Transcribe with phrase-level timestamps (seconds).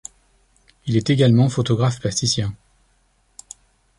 [0.87, 2.55] Il est également photographe plasticien.